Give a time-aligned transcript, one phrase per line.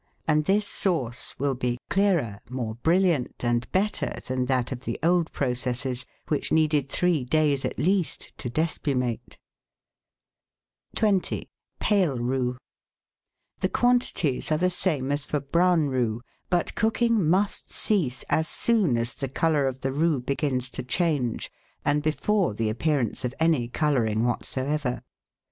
[0.27, 5.31] And this sauce will be clearer, more brilliant, and better than that of the old
[5.31, 9.37] processes, which needed three days at least to despumate.
[10.97, 11.47] 1 8 GUIDE TO MODERN COOKERY 20—
[11.81, 12.59] PALE ROUX
[13.59, 18.97] The quantities are the same as for brown roux, but cooking must cease as soon
[18.97, 21.51] as the colour of the roux begins to change,
[21.85, 25.03] and before the appearance of any colouring whatsoever.